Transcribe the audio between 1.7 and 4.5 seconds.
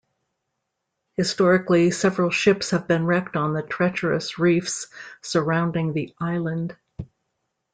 several ships have been wrecked on the treacherous